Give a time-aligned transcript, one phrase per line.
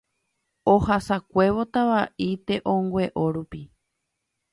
[0.73, 3.61] ohasakuévo Tava'i te'õngueo rupi